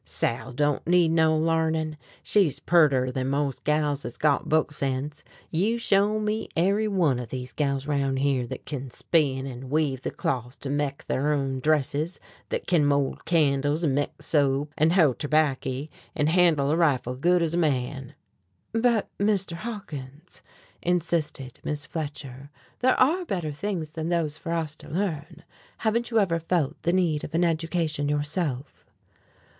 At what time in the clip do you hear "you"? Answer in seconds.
5.51-5.77, 26.09-26.17